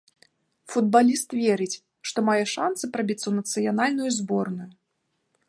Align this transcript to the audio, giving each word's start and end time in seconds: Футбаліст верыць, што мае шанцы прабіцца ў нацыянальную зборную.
Футбаліст 0.75 1.35
верыць, 1.41 1.75
што 2.11 2.17
мае 2.31 2.41
шанцы 2.55 2.83
прабіцца 2.97 3.21
ў 3.27 3.33
нацыянальную 3.45 4.09
зборную. 4.19 4.69